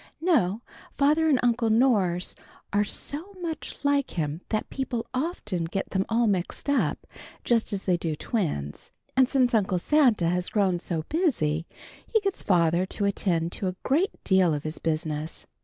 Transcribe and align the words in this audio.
"No, 0.19 0.63
but 0.97 1.05
father 1.05 1.29
and 1.29 1.39
Uncle 1.43 1.69
Norse 1.69 2.33
are 2.73 2.83
so 2.83 3.35
much 3.39 3.77
like 3.85 4.09
him 4.17 4.41
that 4.49 4.71
people 4.71 5.05
often 5.13 5.65
get 5.65 5.91
them 5.91 6.07
all 6.09 6.25
mixed 6.25 6.71
up, 6.71 7.05
just 7.43 7.71
as 7.71 7.83
they 7.83 7.97
do 7.97 8.15
twins, 8.15 8.89
and 9.15 9.29
since 9.29 9.53
Uncle 9.53 9.77
Santa 9.77 10.27
has 10.27 10.49
grown 10.49 10.79
so 10.79 11.05
busy, 11.07 11.67
he 12.07 12.19
gets 12.21 12.41
father 12.41 12.83
to 12.87 13.05
attend 13.05 13.51
to 13.51 13.67
a 13.67 13.75
great 13.83 14.23
deal 14.23 14.55
of 14.55 14.63
his 14.63 14.79
business. 14.79 15.45